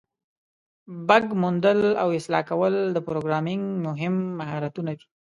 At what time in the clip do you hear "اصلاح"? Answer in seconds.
2.19-2.43